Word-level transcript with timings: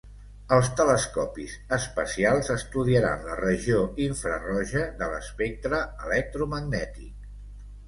Els 0.55 0.69
telescopis 0.77 1.51
espacials 1.77 2.49
estudiaran 2.55 3.27
la 3.29 3.37
regió 3.43 3.83
infraroja 4.07 4.89
de 5.05 5.13
l'espectre 5.15 5.85
electromagnètic. 6.09 7.17